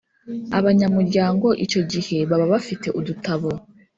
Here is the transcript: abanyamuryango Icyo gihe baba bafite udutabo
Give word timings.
abanyamuryango 0.57 1.47
Icyo 1.65 1.81
gihe 1.91 2.17
baba 2.29 2.45
bafite 2.53 2.87
udutabo 2.99 3.49